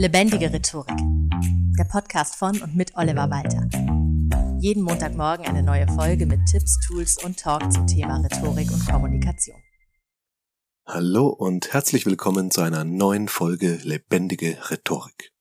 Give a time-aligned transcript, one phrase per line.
[0.00, 0.96] Lebendige Rhetorik.
[1.78, 3.68] Der Podcast von und mit Oliver Walter.
[4.58, 9.58] Jeden Montagmorgen eine neue Folge mit Tipps, Tools und Talk zum Thema Rhetorik und Kommunikation.
[10.86, 15.34] Hallo und herzlich willkommen zu einer neuen Folge Lebendige Rhetorik.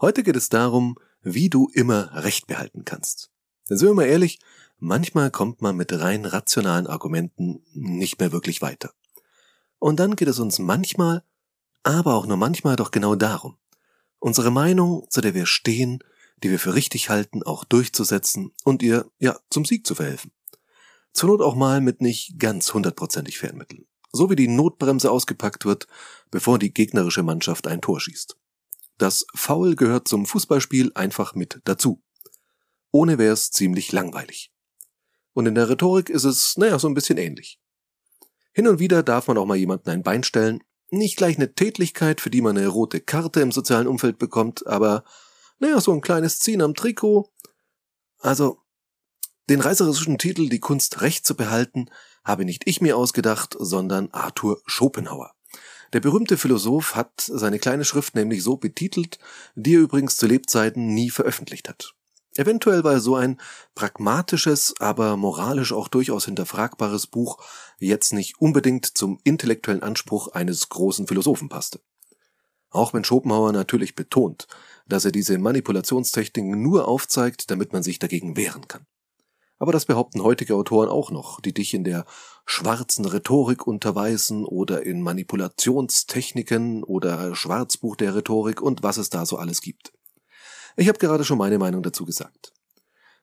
[0.00, 3.30] Heute geht es darum, wie du immer Recht behalten kannst.
[3.68, 4.38] Denn sind wir mal ehrlich,
[4.78, 8.94] manchmal kommt man mit rein rationalen Argumenten nicht mehr wirklich weiter.
[9.78, 11.22] Und dann geht es uns manchmal,
[11.88, 13.56] aber auch nur manchmal doch genau darum,
[14.18, 16.04] unsere Meinung, zu der wir stehen,
[16.42, 20.30] die wir für richtig halten, auch durchzusetzen und ihr, ja, zum Sieg zu verhelfen.
[21.14, 23.86] Zur Not auch mal mit nicht ganz hundertprozentig fairen Mitteln.
[24.12, 25.86] So wie die Notbremse ausgepackt wird,
[26.30, 28.36] bevor die gegnerische Mannschaft ein Tor schießt.
[28.98, 32.02] Das Foul gehört zum Fußballspiel einfach mit dazu.
[32.90, 34.52] Ohne wäre es ziemlich langweilig.
[35.32, 37.58] Und in der Rhetorik ist es, naja, so ein bisschen ähnlich.
[38.52, 40.62] Hin und wieder darf man auch mal jemanden ein Bein stellen.
[40.90, 45.04] Nicht gleich eine Tätlichkeit, für die man eine rote Karte im sozialen Umfeld bekommt, aber,
[45.58, 47.30] naja, so ein kleines Ziehen am Trikot.
[48.20, 48.62] Also,
[49.50, 51.90] den reißerischen Titel Die Kunst Recht zu behalten,
[52.24, 55.34] habe nicht ich mir ausgedacht, sondern Arthur Schopenhauer.
[55.92, 59.18] Der berühmte Philosoph hat seine kleine Schrift nämlich so betitelt,
[59.54, 61.94] die er übrigens zu Lebzeiten nie veröffentlicht hat.
[62.38, 63.40] Eventuell weil so ein
[63.74, 67.38] pragmatisches, aber moralisch auch durchaus hinterfragbares Buch
[67.80, 71.80] jetzt nicht unbedingt zum intellektuellen Anspruch eines großen Philosophen passte.
[72.70, 74.46] Auch wenn Schopenhauer natürlich betont,
[74.86, 78.86] dass er diese Manipulationstechniken nur aufzeigt, damit man sich dagegen wehren kann.
[79.58, 82.04] Aber das behaupten heutige Autoren auch noch, die dich in der
[82.46, 89.38] schwarzen Rhetorik unterweisen oder in Manipulationstechniken oder Schwarzbuch der Rhetorik und was es da so
[89.38, 89.92] alles gibt.
[90.80, 92.52] Ich habe gerade schon meine Meinung dazu gesagt.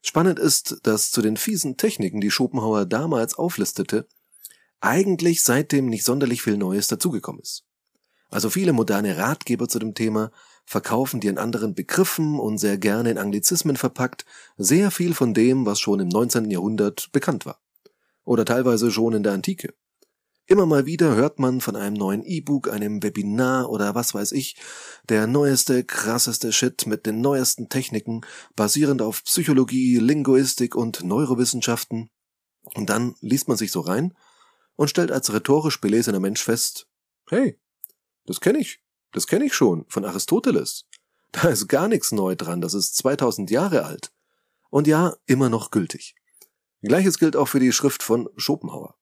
[0.01, 4.09] Spannend ist, dass zu den fiesen Techniken, die Schopenhauer damals auflistete,
[4.81, 7.63] eigentlich seitdem nicht sonderlich viel Neues dazugekommen ist.
[8.29, 10.31] Also viele moderne Ratgeber zu dem Thema
[10.65, 14.25] verkaufen die in anderen Begriffen und sehr gerne in Anglizismen verpackt
[14.57, 16.51] sehr viel von dem, was schon im 19.
[16.51, 17.61] Jahrhundert bekannt war.
[18.25, 19.73] Oder teilweise schon in der Antike.
[20.47, 24.55] Immer mal wieder hört man von einem neuen E-Book, einem Webinar oder was weiß ich,
[25.09, 28.21] der neueste, krasseste Shit mit den neuesten Techniken,
[28.55, 32.11] basierend auf Psychologie, Linguistik und Neurowissenschaften.
[32.75, 34.15] Und dann liest man sich so rein
[34.75, 36.87] und stellt als rhetorisch belesener Mensch fest,
[37.27, 37.59] hey,
[38.27, 40.85] das kenne ich, das kenne ich schon von Aristoteles.
[41.31, 44.13] Da ist gar nichts neu dran, das ist 2000 Jahre alt.
[44.69, 46.15] Und ja, immer noch gültig.
[46.83, 48.95] Gleiches gilt auch für die Schrift von Schopenhauer.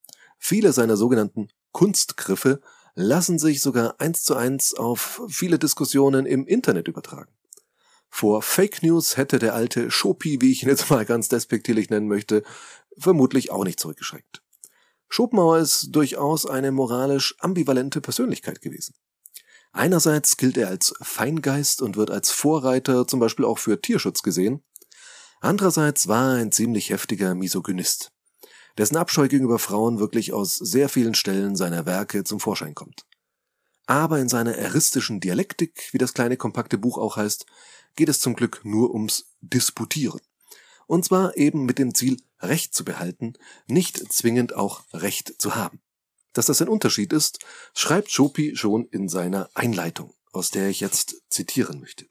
[0.45, 2.59] Viele seiner sogenannten Kunstgriffe
[2.95, 7.31] lassen sich sogar eins zu eins auf viele Diskussionen im Internet übertragen.
[8.09, 12.09] Vor Fake News hätte der alte Schopi, wie ich ihn jetzt mal ganz despektierlich nennen
[12.09, 12.43] möchte,
[12.97, 14.43] vermutlich auch nicht zurückgeschreckt.
[15.07, 18.95] Schopenhauer ist durchaus eine moralisch ambivalente Persönlichkeit gewesen.
[19.71, 24.61] Einerseits gilt er als Feingeist und wird als Vorreiter zum Beispiel auch für Tierschutz gesehen.
[25.39, 28.12] Andererseits war er ein ziemlich heftiger Misogynist
[28.77, 33.05] dessen Abscheu gegenüber Frauen wirklich aus sehr vielen Stellen seiner Werke zum Vorschein kommt.
[33.85, 37.45] Aber in seiner eristischen Dialektik, wie das kleine kompakte Buch auch heißt,
[37.95, 40.21] geht es zum Glück nur ums Disputieren.
[40.87, 43.33] Und zwar eben mit dem Ziel, Recht zu behalten,
[43.67, 45.81] nicht zwingend auch Recht zu haben.
[46.33, 47.39] Dass das ein Unterschied ist,
[47.73, 52.05] schreibt Schopi schon in seiner Einleitung, aus der ich jetzt zitieren möchte.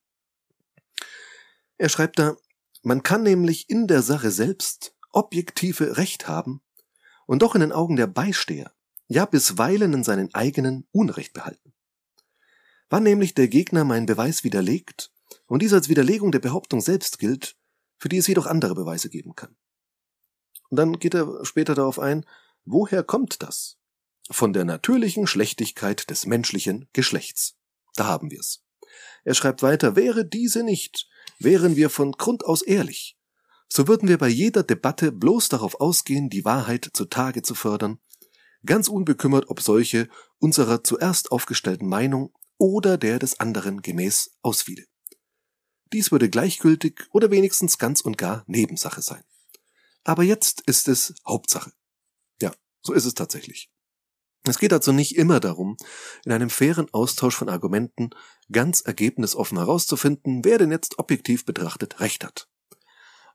[1.76, 2.36] Er schreibt da,
[2.82, 6.60] man kann nämlich in der Sache selbst objektive Recht haben
[7.26, 8.72] und doch in den Augen der Beisteher,
[9.08, 11.72] ja bisweilen in seinen eigenen Unrecht behalten.
[12.90, 15.10] Wann nämlich der Gegner meinen Beweis widerlegt
[15.46, 17.56] und dies als Widerlegung der Behauptung selbst gilt,
[17.98, 19.56] für die es jedoch andere Beweise geben kann.
[20.70, 22.26] Und dann geht er später darauf ein,
[22.64, 23.78] woher kommt das?
[24.30, 27.56] Von der natürlichen Schlechtigkeit des menschlichen Geschlechts.
[27.94, 28.64] Da haben wir's.
[29.24, 31.08] Er schreibt weiter, wäre diese nicht,
[31.38, 33.18] wären wir von Grund aus ehrlich,
[33.74, 37.98] so würden wir bei jeder Debatte bloß darauf ausgehen, die Wahrheit zutage zu fördern,
[38.66, 44.84] ganz unbekümmert, ob solche unserer zuerst aufgestellten Meinung oder der des anderen gemäß ausfiele.
[45.90, 49.24] Dies würde gleichgültig oder wenigstens ganz und gar Nebensache sein.
[50.04, 51.72] Aber jetzt ist es Hauptsache.
[52.42, 52.52] Ja,
[52.82, 53.70] so ist es tatsächlich.
[54.44, 55.78] Es geht also nicht immer darum,
[56.26, 58.10] in einem fairen Austausch von Argumenten
[58.50, 62.51] ganz ergebnisoffen herauszufinden, wer denn jetzt objektiv betrachtet Recht hat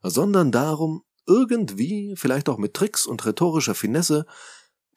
[0.02, 4.26] sondern darum, irgendwie, vielleicht auch mit Tricks und rhetorischer Finesse,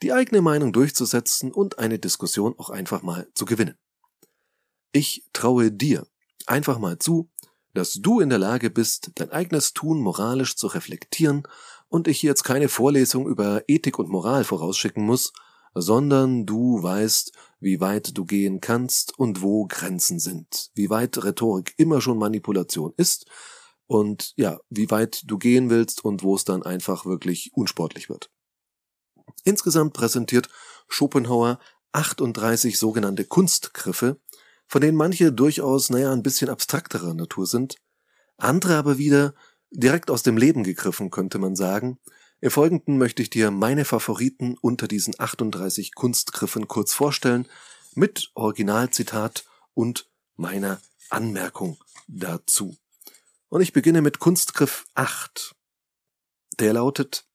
[0.02, 3.76] die eigene Meinung durchzusetzen und eine Diskussion auch einfach mal zu gewinnen.
[4.92, 6.06] Ich traue dir
[6.46, 7.30] einfach mal zu,
[7.74, 11.44] dass du in der Lage bist, dein eigenes Tun moralisch zu reflektieren
[11.88, 15.32] und ich jetzt keine Vorlesung über Ethik und Moral vorausschicken muss,
[15.74, 21.74] sondern du weißt, wie weit du gehen kannst und wo Grenzen sind, wie weit Rhetorik
[21.76, 23.26] immer schon Manipulation ist
[23.90, 28.30] und ja, wie weit du gehen willst und wo es dann einfach wirklich unsportlich wird.
[29.42, 30.48] Insgesamt präsentiert
[30.86, 31.58] Schopenhauer
[31.90, 34.20] 38 sogenannte Kunstgriffe,
[34.68, 37.78] von denen manche durchaus, naja, ein bisschen abstrakterer Natur sind,
[38.36, 39.34] andere aber wieder
[39.72, 41.98] direkt aus dem Leben gegriffen, könnte man sagen.
[42.40, 47.48] Im Folgenden möchte ich dir meine Favoriten unter diesen 38 Kunstgriffen kurz vorstellen,
[47.96, 49.44] mit Originalzitat
[49.74, 51.76] und meiner Anmerkung
[52.06, 52.76] dazu.
[53.50, 55.56] Und ich beginne mit Kunstgriff 8.
[56.60, 57.28] Der lautet,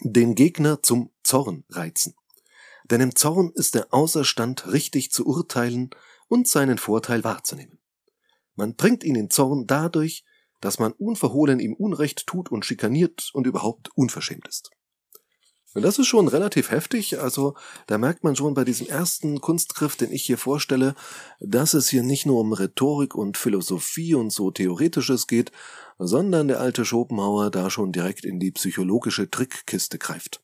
[0.00, 2.14] den Gegner zum Zorn reizen.
[2.84, 5.90] Denn im Zorn ist er außerstand, richtig zu urteilen
[6.28, 7.80] und seinen Vorteil wahrzunehmen.
[8.54, 10.24] Man bringt ihn in Zorn dadurch,
[10.60, 14.70] dass man unverhohlen ihm Unrecht tut und schikaniert und überhaupt unverschämt ist.
[15.72, 17.54] Und das ist schon relativ heftig, also
[17.86, 20.96] da merkt man schon bei diesem ersten Kunstgriff, den ich hier vorstelle,
[21.38, 25.52] dass es hier nicht nur um Rhetorik und Philosophie und so Theoretisches geht,
[25.98, 30.40] sondern der alte Schopenhauer da schon direkt in die psychologische Trickkiste greift.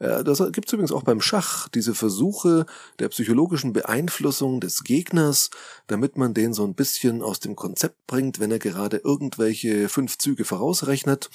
[0.00, 2.66] Das gibt es übrigens auch beim Schach, diese Versuche
[3.00, 5.50] der psychologischen Beeinflussung des Gegners,
[5.88, 10.16] damit man den so ein bisschen aus dem Konzept bringt, wenn er gerade irgendwelche fünf
[10.16, 11.30] Züge vorausrechnet.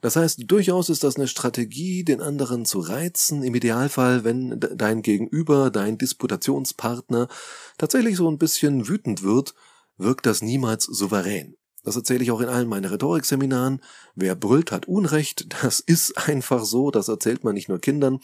[0.00, 5.02] Das heißt, durchaus ist das eine Strategie, den anderen zu reizen, im Idealfall, wenn dein
[5.02, 7.28] Gegenüber, dein Disputationspartner
[7.76, 9.54] tatsächlich so ein bisschen wütend wird,
[9.98, 11.56] wirkt das niemals souverän.
[11.86, 13.80] Das erzähle ich auch in allen meinen Rhetorikseminaren.
[14.16, 15.46] Wer brüllt, hat Unrecht.
[15.62, 16.90] Das ist einfach so.
[16.90, 18.18] Das erzählt man nicht nur Kindern.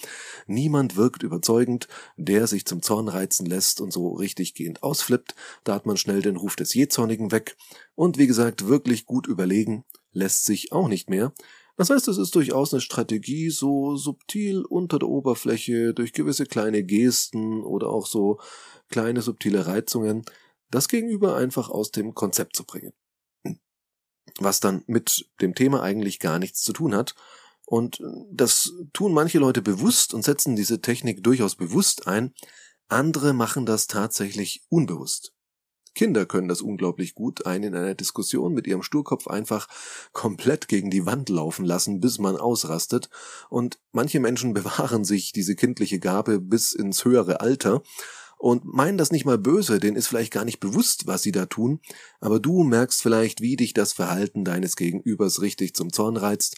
[0.48, 1.86] Niemand wirkt überzeugend,
[2.16, 5.36] der sich zum Zorn reizen lässt und so richtig gehend ausflippt.
[5.62, 7.56] Da hat man schnell den Ruf des Jezornigen weg.
[7.94, 11.32] Und wie gesagt, wirklich gut überlegen lässt sich auch nicht mehr.
[11.76, 16.82] Das heißt, es ist durchaus eine Strategie, so subtil unter der Oberfläche, durch gewisse kleine
[16.82, 18.40] Gesten oder auch so
[18.88, 20.24] kleine subtile Reizungen,
[20.72, 22.92] das Gegenüber einfach aus dem Konzept zu bringen
[24.38, 27.14] was dann mit dem Thema eigentlich gar nichts zu tun hat.
[27.66, 32.34] Und das tun manche Leute bewusst und setzen diese Technik durchaus bewusst ein.
[32.88, 35.32] Andere machen das tatsächlich unbewusst.
[35.94, 39.68] Kinder können das unglaublich gut, einen in einer Diskussion mit ihrem Sturkopf einfach
[40.12, 43.10] komplett gegen die Wand laufen lassen, bis man ausrastet.
[43.50, 47.82] Und manche Menschen bewahren sich diese kindliche Gabe bis ins höhere Alter
[48.42, 51.46] und meinen das nicht mal böse, denen ist vielleicht gar nicht bewusst, was sie da
[51.46, 51.78] tun,
[52.20, 56.56] aber du merkst vielleicht, wie dich das Verhalten deines Gegenübers richtig zum Zorn reizt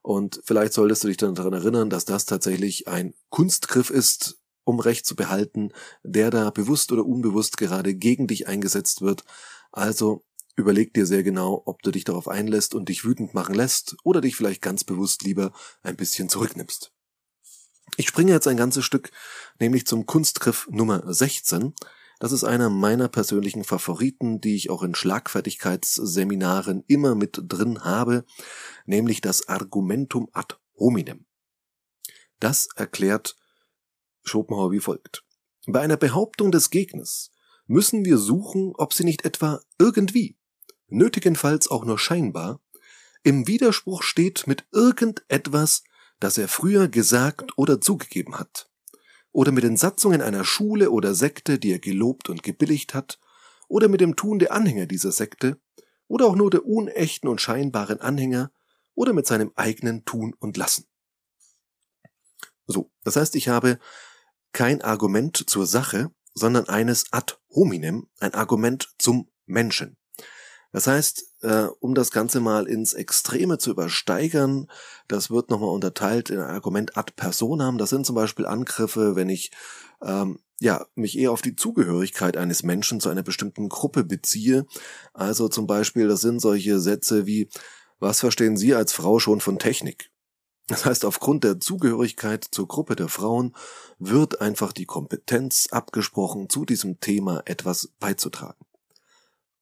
[0.00, 4.78] und vielleicht solltest du dich dann daran erinnern, dass das tatsächlich ein Kunstgriff ist, um
[4.78, 5.72] Recht zu behalten,
[6.04, 9.24] der da bewusst oder unbewusst gerade gegen dich eingesetzt wird.
[9.72, 13.96] Also überleg dir sehr genau, ob du dich darauf einlässt und dich wütend machen lässt
[14.04, 15.52] oder dich vielleicht ganz bewusst lieber
[15.82, 16.93] ein bisschen zurücknimmst.
[17.96, 19.10] Ich springe jetzt ein ganzes Stück,
[19.60, 21.74] nämlich zum Kunstgriff Nummer 16.
[22.18, 28.24] Das ist einer meiner persönlichen Favoriten, die ich auch in Schlagfertigkeitsseminaren immer mit drin habe,
[28.86, 31.26] nämlich das Argumentum ad hominem.
[32.40, 33.36] Das erklärt
[34.22, 35.24] Schopenhauer wie folgt.
[35.66, 37.30] Bei einer Behauptung des Gegners
[37.66, 40.36] müssen wir suchen, ob sie nicht etwa irgendwie,
[40.88, 42.60] nötigenfalls auch nur scheinbar,
[43.22, 45.84] im Widerspruch steht mit irgendetwas,
[46.24, 48.70] das er früher gesagt oder zugegeben hat,
[49.30, 53.20] oder mit den Satzungen einer Schule oder Sekte, die er gelobt und gebilligt hat,
[53.68, 55.60] oder mit dem Tun der Anhänger dieser Sekte,
[56.08, 58.50] oder auch nur der unechten und scheinbaren Anhänger,
[58.94, 60.86] oder mit seinem eigenen Tun und Lassen.
[62.66, 63.78] So, das heißt, ich habe
[64.52, 69.98] kein Argument zur Sache, sondern eines ad hominem, ein Argument zum Menschen.
[70.74, 74.68] Das heißt, äh, um das Ganze mal ins Extreme zu übersteigern,
[75.06, 77.78] das wird nochmal unterteilt in ein Argument ad personam.
[77.78, 79.52] Das sind zum Beispiel Angriffe, wenn ich
[80.02, 84.66] ähm, ja, mich eher auf die Zugehörigkeit eines Menschen zu einer bestimmten Gruppe beziehe.
[85.12, 87.48] Also zum Beispiel, das sind solche Sätze wie,
[88.00, 90.10] was verstehen Sie als Frau schon von Technik?
[90.66, 93.54] Das heißt, aufgrund der Zugehörigkeit zur Gruppe der Frauen
[94.00, 98.63] wird einfach die Kompetenz abgesprochen, zu diesem Thema etwas beizutragen.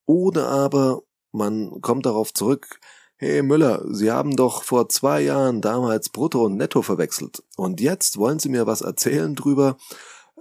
[0.06, 2.80] Oder aber man kommt darauf zurück,
[3.24, 7.44] Hey Müller, Sie haben doch vor zwei Jahren damals Brutto und Netto verwechselt.
[7.56, 9.76] Und jetzt wollen Sie mir was erzählen drüber,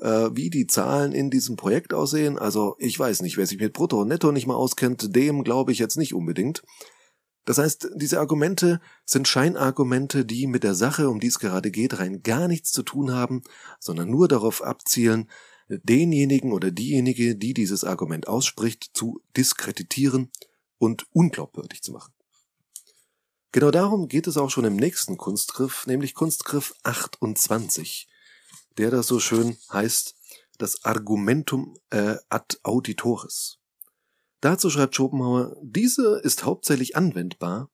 [0.01, 2.39] äh, wie die Zahlen in diesem Projekt aussehen.
[2.39, 5.71] Also ich weiß nicht, wer sich mit Brutto und Netto nicht mal auskennt, dem glaube
[5.71, 6.63] ich jetzt nicht unbedingt.
[7.45, 11.99] Das heißt, diese Argumente sind Scheinargumente, die mit der Sache, um die es gerade geht,
[11.99, 13.43] rein gar nichts zu tun haben,
[13.79, 15.29] sondern nur darauf abzielen,
[15.79, 20.31] denjenigen oder diejenige, die dieses Argument ausspricht, zu diskreditieren
[20.77, 22.13] und unglaubwürdig zu machen.
[23.51, 28.07] Genau darum geht es auch schon im nächsten Kunstgriff, nämlich Kunstgriff 28,
[28.77, 30.15] der da so schön heißt,
[30.57, 33.57] das Argumentum äh, ad auditoris.
[34.39, 37.69] Dazu schreibt Schopenhauer, diese ist hauptsächlich anwendbar,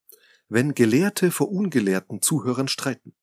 [0.50, 3.16] wenn Gelehrte vor ungelehrten Zuhörern streiten.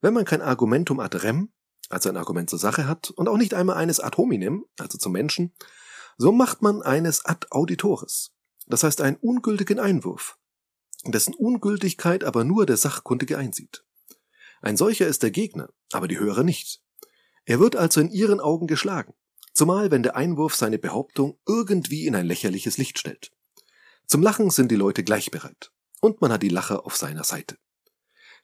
[0.00, 1.50] Wenn man kein Argumentum ad rem,
[1.88, 5.12] also ein Argument zur Sache hat, und auch nicht einmal eines ad hominem, also zum
[5.12, 5.54] Menschen,
[6.18, 8.32] so macht man eines ad auditoris,
[8.66, 10.38] das heißt einen ungültigen Einwurf,
[11.04, 13.84] dessen Ungültigkeit aber nur der Sachkundige einsieht.
[14.62, 16.82] Ein solcher ist der Gegner, aber die Hörer nicht.
[17.44, 19.14] Er wird also in ihren Augen geschlagen,
[19.52, 23.30] zumal wenn der Einwurf seine Behauptung irgendwie in ein lächerliches Licht stellt.
[24.06, 27.58] Zum Lachen sind die Leute gleich bereit, und man hat die Lacher auf seiner Seite.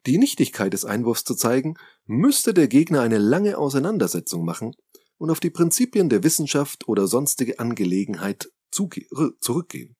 [0.07, 4.75] Die Nichtigkeit des Einwurfs zu zeigen, müsste der Gegner eine lange Auseinandersetzung machen
[5.19, 9.97] und auf die Prinzipien der Wissenschaft oder sonstige Angelegenheit zurückgehen.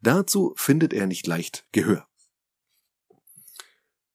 [0.00, 2.06] Dazu findet er nicht leicht Gehör.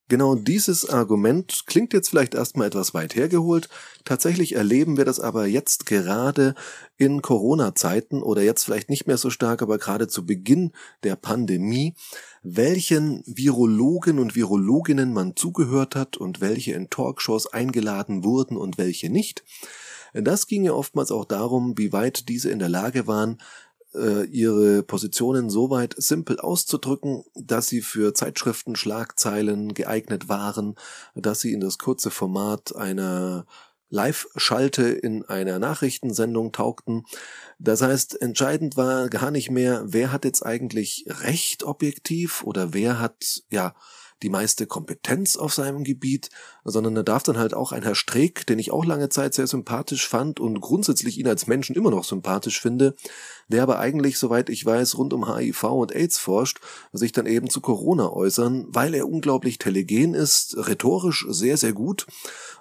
[0.09, 3.67] Genau dieses Argument klingt jetzt vielleicht erstmal etwas weit hergeholt.
[4.05, 6.55] Tatsächlich erleben wir das aber jetzt gerade
[6.95, 10.71] in Corona-Zeiten oder jetzt vielleicht nicht mehr so stark, aber gerade zu Beginn
[11.03, 11.93] der Pandemie,
[12.41, 19.09] welchen Virologen und Virologinnen man zugehört hat und welche in Talkshows eingeladen wurden und welche
[19.09, 19.43] nicht.
[20.13, 23.39] Das ging ja oftmals auch darum, wie weit diese in der Lage waren,
[23.97, 30.75] äh, ihre Positionen so weit simpel auszudrücken, dass sie für Zeitschriften, Schlagzeilen geeignet waren,
[31.15, 33.45] dass sie in das kurze Format einer
[33.89, 37.05] Live-Schalte in einer Nachrichtensendung taugten.
[37.57, 42.99] Das heißt, entscheidend war gar nicht mehr, wer hat jetzt eigentlich recht objektiv oder wer
[42.99, 43.75] hat, ja,
[44.23, 46.29] die meiste Kompetenz auf seinem Gebiet,
[46.63, 49.47] sondern da darf dann halt auch ein Herr Streeck, den ich auch lange Zeit sehr
[49.47, 52.95] sympathisch fand und grundsätzlich ihn als Menschen immer noch sympathisch finde,
[53.47, 56.59] der aber eigentlich, soweit ich weiß, rund um HIV und AIDS forscht,
[56.91, 62.07] sich dann eben zu Corona äußern, weil er unglaublich telegen ist, rhetorisch sehr, sehr gut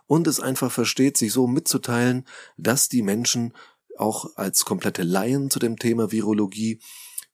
[0.06, 3.52] und es einfach versteht, sich so mitzuteilen, dass die Menschen
[3.96, 6.80] auch als komplette Laien zu dem Thema Virologie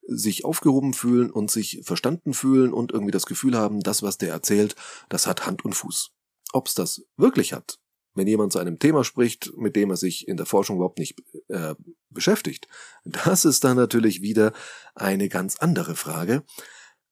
[0.07, 4.31] sich aufgehoben fühlen und sich verstanden fühlen und irgendwie das Gefühl haben, das, was der
[4.31, 4.75] erzählt,
[5.09, 6.11] das hat Hand und Fuß.
[6.53, 7.79] Ob's das wirklich hat,
[8.15, 11.23] wenn jemand zu einem Thema spricht, mit dem er sich in der Forschung überhaupt nicht
[11.49, 11.75] äh,
[12.11, 12.69] beschäftigt,
[13.05, 14.53] das ist dann natürlich wieder
[14.95, 16.45] eine ganz andere Frage.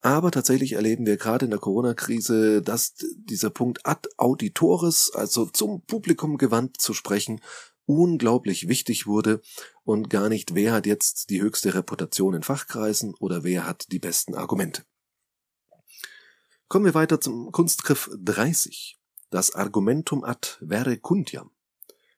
[0.02, 5.82] Aber tatsächlich erleben wir gerade in der Corona-Krise, dass dieser Punkt ad auditoris, also zum
[5.82, 7.42] Publikum gewandt zu sprechen,
[7.84, 9.42] unglaublich wichtig wurde
[9.90, 13.98] und gar nicht, wer hat jetzt die höchste Reputation in Fachkreisen oder wer hat die
[13.98, 14.84] besten Argumente.
[16.68, 21.50] Kommen wir weiter zum Kunstgriff 30, das Argumentum ad verecuntiam,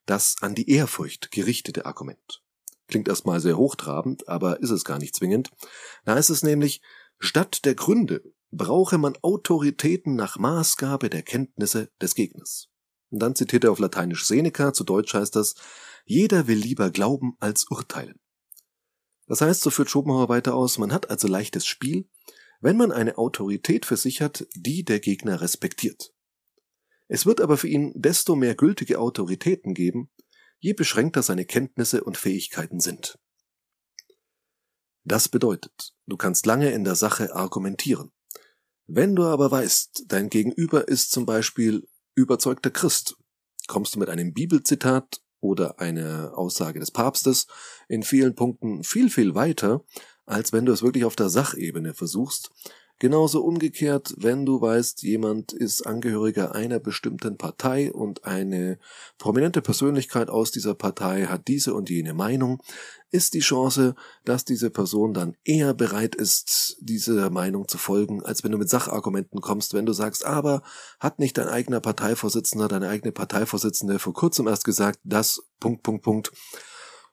[0.05, 2.43] das an die Ehrfurcht gerichtete Argument.
[2.89, 5.51] Klingt erstmal sehr hochtrabend, aber ist es gar nicht zwingend.
[6.05, 6.83] Da ist es nämlich,
[7.19, 12.69] statt der Gründe brauche man Autoritäten nach Maßgabe der Kenntnisse des Gegners.
[13.09, 15.55] Und dann zitiert er auf Lateinisch Seneca, zu Deutsch heißt das,
[16.05, 18.21] jeder will lieber glauben als urteilen.
[19.27, 22.09] Das heißt, so führt Schopenhauer weiter aus, man hat also leichtes Spiel,
[22.61, 26.13] wenn man eine Autorität für sich hat, die der Gegner respektiert.
[27.09, 30.11] Es wird aber für ihn desto mehr gültige Autoritäten geben,
[30.59, 33.19] je beschränkter seine Kenntnisse und Fähigkeiten sind.
[35.05, 38.13] Das bedeutet, du kannst lange in der Sache argumentieren.
[38.87, 43.17] Wenn du aber weißt, dein Gegenüber ist zum Beispiel überzeugter Christ.
[43.67, 47.47] Kommst du mit einem Bibelzitat oder einer Aussage des Papstes
[47.89, 49.85] in vielen Punkten viel, viel weiter,
[50.25, 52.51] als wenn du es wirklich auf der Sachebene versuchst,
[53.03, 58.79] Genauso umgekehrt, wenn du weißt, jemand ist Angehöriger einer bestimmten Partei und eine
[59.19, 62.63] prominente Persönlichkeit aus dieser Partei hat diese und jene Meinung,
[63.11, 68.45] ist die Chance, dass diese Person dann eher bereit ist, dieser Meinung zu folgen, als
[68.45, 70.63] wenn du mit Sachargumenten kommst, wenn du sagst, aber
[71.01, 76.05] hat nicht dein eigener Parteivorsitzender, deine eigene Parteivorsitzende vor kurzem erst gesagt, das, Punkt, Punkt,
[76.05, 76.31] Punkt,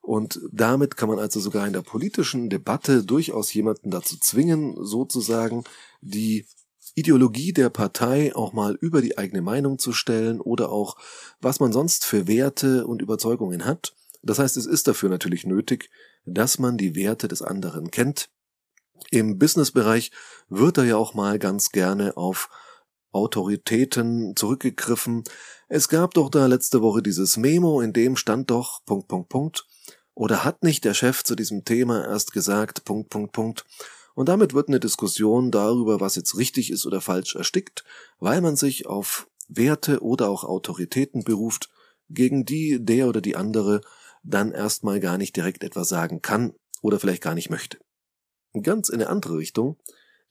[0.09, 5.65] und damit kann man also sogar in der politischen Debatte durchaus jemanden dazu zwingen, sozusagen
[6.01, 6.47] die
[6.95, 10.97] Ideologie der Partei auch mal über die eigene Meinung zu stellen oder auch,
[11.41, 13.93] was man sonst für Werte und Überzeugungen hat.
[14.23, 15.91] Das heißt, es ist dafür natürlich nötig,
[16.25, 18.31] dass man die Werte des anderen kennt.
[19.11, 20.09] Im Businessbereich
[20.47, 22.49] wird da ja auch mal ganz gerne auf
[23.11, 25.23] Autoritäten zurückgegriffen.
[25.67, 29.65] Es gab doch da letzte Woche dieses Memo, in dem stand doch Punkt, Punkt, Punkt.
[30.19, 33.63] Oder hat nicht der Chef zu diesem Thema erst gesagt, Punkt, Punkt, Punkt.
[34.15, 37.85] Und damit wird eine Diskussion darüber, was jetzt richtig ist oder falsch, erstickt,
[38.19, 41.69] weil man sich auf Werte oder auch Autoritäten beruft,
[42.09, 43.79] gegen die der oder die andere
[44.21, 47.77] dann erstmal gar nicht direkt etwas sagen kann oder vielleicht gar nicht möchte.
[48.61, 49.77] Ganz in eine andere Richtung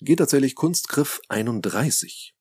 [0.01, 2.35] geht tatsächlich Kunstgriff 31.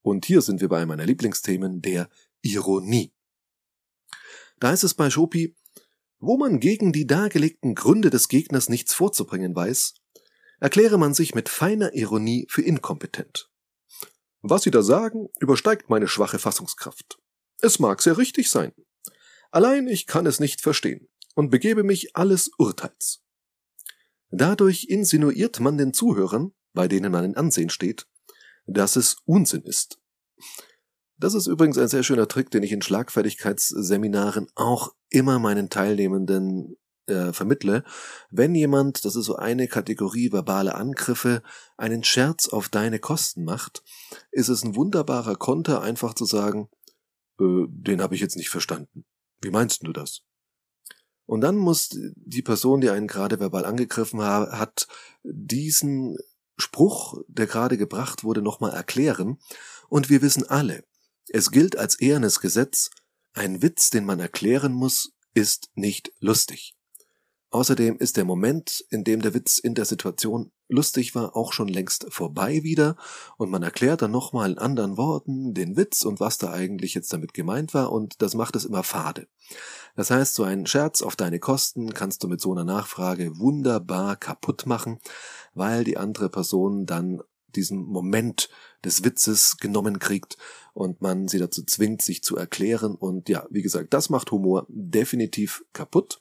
[0.00, 2.08] Und hier sind wir bei meiner Lieblingsthemen der
[2.40, 3.12] Ironie.
[4.58, 5.54] Da ist es bei Schopi,
[6.26, 9.92] Wo man gegen die dargelegten Gründe des Gegners nichts vorzubringen weiß,
[10.58, 13.50] erkläre man sich mit feiner Ironie für inkompetent.
[14.40, 17.18] Was Sie da sagen, übersteigt meine schwache Fassungskraft.
[17.60, 18.72] Es mag sehr richtig sein.
[19.50, 23.22] Allein ich kann es nicht verstehen und begebe mich alles Urteils.
[24.30, 28.06] Dadurch insinuiert man den Zuhörern, bei denen man in Ansehen steht,
[28.64, 30.00] dass es Unsinn ist.
[31.16, 36.76] Das ist übrigens ein sehr schöner Trick, den ich in Schlagfertigkeitsseminaren auch immer meinen Teilnehmenden
[37.06, 37.84] äh, vermittle.
[38.30, 41.42] Wenn jemand, das ist so eine Kategorie verbale Angriffe,
[41.76, 43.82] einen Scherz auf deine Kosten macht,
[44.32, 46.68] ist es ein wunderbarer Konter, einfach zu sagen,
[47.38, 49.04] äh, den habe ich jetzt nicht verstanden.
[49.40, 50.22] Wie meinst du das?
[51.26, 54.88] Und dann muss die Person, die einen gerade verbal angegriffen hat,
[55.22, 56.18] diesen
[56.56, 59.38] Spruch, der gerade gebracht wurde, nochmal erklären.
[59.88, 60.84] Und wir wissen alle,
[61.28, 62.90] es gilt als ehernes Gesetz,
[63.32, 66.76] ein Witz, den man erklären muss, ist nicht lustig.
[67.50, 71.68] Außerdem ist der Moment, in dem der Witz in der Situation lustig war, auch schon
[71.68, 72.96] längst vorbei wieder
[73.36, 77.12] und man erklärt dann nochmal in anderen Worten den Witz und was da eigentlich jetzt
[77.12, 79.28] damit gemeint war und das macht es immer fade.
[79.94, 84.16] Das heißt, so einen Scherz auf deine Kosten kannst du mit so einer Nachfrage wunderbar
[84.16, 84.98] kaputt machen,
[85.52, 87.22] weil die andere Person dann
[87.56, 88.48] diesen Moment
[88.84, 90.36] des Witzes genommen kriegt
[90.72, 94.66] und man sie dazu zwingt, sich zu erklären und ja, wie gesagt, das macht Humor
[94.68, 96.20] definitiv kaputt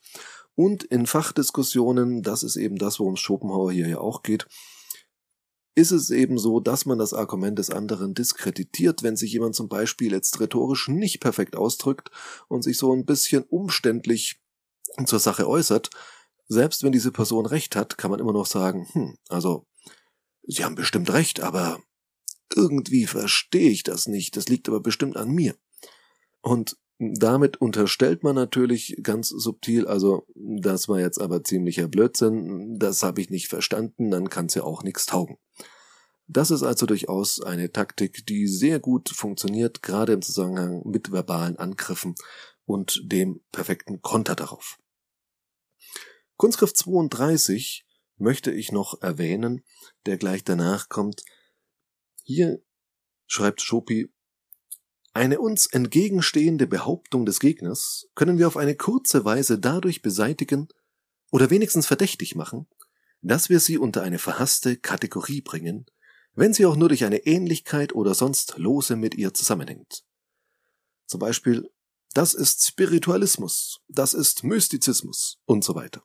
[0.55, 4.47] und in Fachdiskussionen, das ist eben das, worum Schopenhauer hier ja auch geht,
[5.75, 9.69] ist es eben so, dass man das Argument des anderen diskreditiert, wenn sich jemand zum
[9.69, 12.11] Beispiel jetzt rhetorisch nicht perfekt ausdrückt
[12.47, 14.39] und sich so ein bisschen umständlich
[15.05, 15.89] zur Sache äußert.
[16.47, 19.65] Selbst wenn diese Person recht hat, kann man immer noch sagen, hm, also,
[20.45, 21.81] Sie haben bestimmt recht, aber
[22.55, 25.55] irgendwie verstehe ich das nicht, das liegt aber bestimmt an mir.
[26.41, 33.03] Und damit unterstellt man natürlich ganz subtil, also das war jetzt aber ziemlicher Blödsinn, das
[33.03, 35.38] habe ich nicht verstanden, dann kann es ja auch nichts taugen.
[36.27, 41.58] Das ist also durchaus eine Taktik, die sehr gut funktioniert, gerade im Zusammenhang mit verbalen
[41.58, 42.15] Angriffen
[42.65, 44.77] und dem perfekten Konter darauf.
[46.38, 47.83] Kunstgriff 32
[48.17, 49.63] möchte ich noch erwähnen,
[50.06, 51.23] der gleich danach kommt.
[52.23, 52.62] Hier
[53.28, 54.12] schreibt Schopi,
[55.13, 60.69] eine uns entgegenstehende Behauptung des Gegners können wir auf eine kurze Weise dadurch beseitigen
[61.32, 62.67] oder wenigstens verdächtig machen,
[63.21, 65.86] dass wir sie unter eine verhasste Kategorie bringen,
[66.34, 70.04] wenn sie auch nur durch eine Ähnlichkeit oder sonst lose mit ihr zusammenhängt.
[71.06, 71.69] Zum Beispiel,
[72.13, 76.04] das ist Spiritualismus, das ist Mystizismus und so weiter.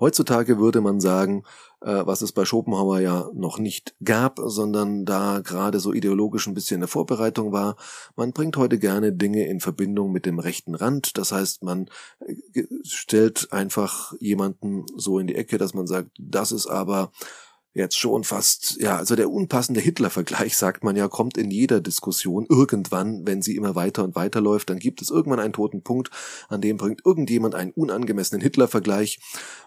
[0.00, 1.44] Heutzutage würde man sagen,
[1.80, 6.54] äh, was es bei Schopenhauer ja noch nicht gab, sondern da gerade so ideologisch ein
[6.54, 7.76] bisschen eine Vorbereitung war.
[8.16, 11.16] Man bringt heute gerne Dinge in Verbindung mit dem rechten Rand.
[11.18, 11.88] Das heißt, man
[12.20, 17.12] äh, stellt einfach jemanden so in die Ecke, dass man sagt, das ist aber
[17.74, 22.46] jetzt schon fast, ja, also der unpassende Hitler-Vergleich, sagt man ja, kommt in jeder Diskussion
[22.48, 26.10] irgendwann, wenn sie immer weiter und weiter läuft, dann gibt es irgendwann einen toten Punkt,
[26.48, 29.18] an dem bringt irgendjemand einen unangemessenen Hitler-Vergleich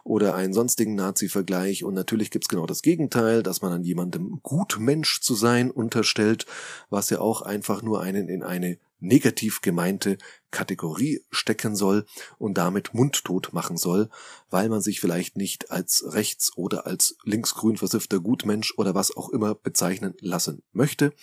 [0.06, 1.84] oder einen sonstigen Nazi-Vergleich.
[1.84, 6.46] Und natürlich gibt's genau das Gegenteil, dass man an jemandem Gutmensch zu sein unterstellt,
[6.90, 10.18] was ja auch einfach nur einen in eine negativ gemeinte
[10.52, 12.06] Kategorie stecken soll
[12.38, 14.10] und damit mundtot machen soll,
[14.50, 19.30] weil man sich vielleicht nicht als rechts oder als linksgrün versiffter Gutmensch oder was auch
[19.30, 21.14] immer bezeichnen lassen möchte.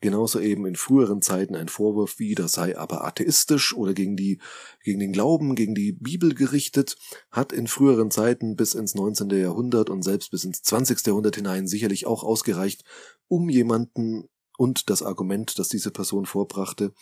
[0.00, 4.38] Genauso eben in früheren Zeiten ein Vorwurf wie, das sei aber atheistisch oder gegen die,
[4.84, 6.96] gegen den Glauben, gegen die Bibel gerichtet,
[7.32, 9.30] hat in früheren Zeiten bis ins 19.
[9.30, 11.04] Jahrhundert und selbst bis ins 20.
[11.04, 12.84] Jahrhundert hinein sicherlich auch ausgereicht,
[13.26, 16.92] um jemanden und das Argument, das diese Person vorbrachte,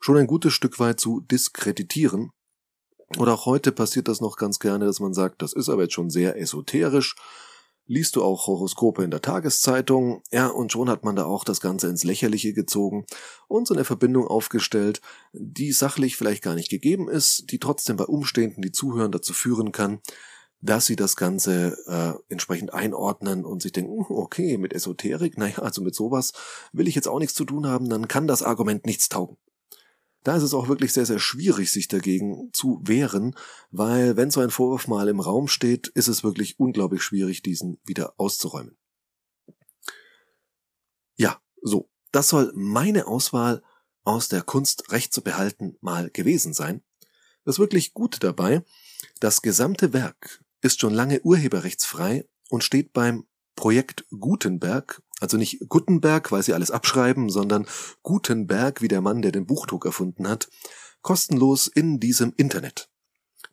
[0.00, 2.30] schon ein gutes Stück weit zu diskreditieren.
[3.18, 5.92] Oder auch heute passiert das noch ganz gerne, dass man sagt, das ist aber jetzt
[5.92, 7.14] schon sehr esoterisch.
[7.86, 10.22] Liest du auch Horoskope in der Tageszeitung?
[10.30, 13.04] Ja, und schon hat man da auch das Ganze ins Lächerliche gezogen
[13.46, 18.04] und so eine Verbindung aufgestellt, die sachlich vielleicht gar nicht gegeben ist, die trotzdem bei
[18.04, 20.00] Umstehenden, die zuhören, dazu führen kann,
[20.62, 25.82] dass sie das Ganze äh, entsprechend einordnen und sich denken, okay, mit Esoterik, naja, also
[25.82, 26.32] mit sowas
[26.72, 29.36] will ich jetzt auch nichts zu tun haben, dann kann das Argument nichts taugen.
[30.22, 33.34] Da ist es auch wirklich sehr, sehr schwierig, sich dagegen zu wehren,
[33.72, 37.80] weil wenn so ein Vorwurf mal im Raum steht, ist es wirklich unglaublich schwierig, diesen
[37.84, 38.76] wieder auszuräumen.
[41.16, 43.64] Ja, so, das soll meine Auswahl
[44.04, 46.84] aus der Kunst Recht zu behalten mal gewesen sein.
[47.44, 48.64] Das wirklich Gute dabei,
[49.18, 56.32] das gesamte Werk ist schon lange urheberrechtsfrei und steht beim Projekt Gutenberg, also nicht Gutenberg,
[56.32, 57.66] weil sie alles abschreiben, sondern
[58.02, 60.48] Gutenberg, wie der Mann, der den Buchdruck erfunden hat,
[61.02, 62.88] kostenlos in diesem Internet.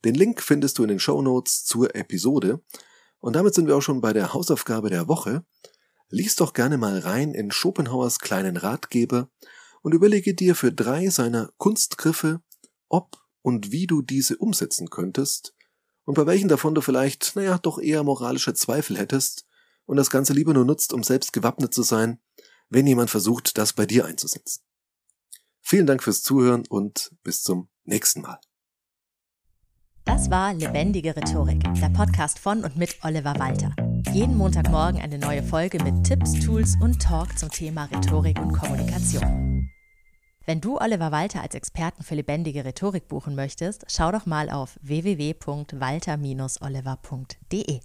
[0.06, 2.62] Den Link findest du in den Show Notes zur Episode.
[3.20, 5.44] Und damit sind wir auch schon bei der Hausaufgabe der Woche.
[6.10, 9.30] Lies doch gerne mal rein in Schopenhauers kleinen Ratgeber
[9.82, 12.42] und überlege dir für drei seiner Kunstgriffe,
[12.88, 15.54] ob und wie du diese umsetzen könntest
[16.10, 19.46] und bei welchen davon du vielleicht, naja, doch eher moralische Zweifel hättest
[19.86, 22.18] und das Ganze lieber nur nutzt, um selbst gewappnet zu sein,
[22.68, 24.64] wenn jemand versucht, das bei dir einzusetzen.
[25.62, 28.40] Vielen Dank fürs Zuhören und bis zum nächsten Mal.
[30.06, 33.76] Das war Lebendige Rhetorik, der Podcast von und mit Oliver Walter.
[34.12, 39.70] Jeden Montagmorgen eine neue Folge mit Tipps, Tools und Talk zum Thema Rhetorik und Kommunikation.
[40.50, 44.80] Wenn du Oliver Walter als Experten für lebendige Rhetorik buchen möchtest, schau doch mal auf
[44.82, 47.82] www.walter-oliver.de.